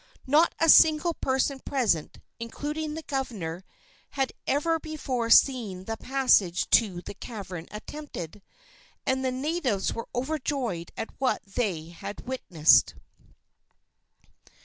Not 0.25 0.55
a 0.59 0.67
single 0.67 1.13
person 1.13 1.59
present, 1.59 2.17
including 2.39 2.95
the 2.95 3.03
governor, 3.03 3.63
had 4.09 4.33
ever 4.47 4.79
before 4.79 5.29
seen 5.29 5.83
the 5.85 5.95
passage 5.95 6.67
to 6.71 7.01
the 7.03 7.13
cavern 7.13 7.67
attempted, 7.69 8.41
and 9.05 9.23
the 9.23 9.31
natives 9.31 9.93
were 9.93 10.07
overjoyed 10.15 10.91
at 10.97 11.09
what 11.19 11.43
they 11.45 11.89
had 11.89 12.21
witnessed. 12.27 12.95